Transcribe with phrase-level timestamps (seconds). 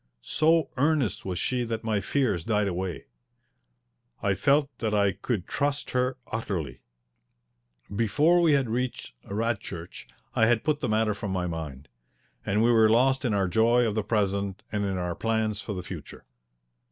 [0.23, 3.05] So earnest was she that my fears died away.
[4.23, 6.81] I felt that I could trust her utterly.
[7.95, 11.87] Before we had reached Radchurch I had put the matter from my mind,
[12.43, 15.73] and we were lost in our joy of the present and in our plans for
[15.75, 16.25] the future.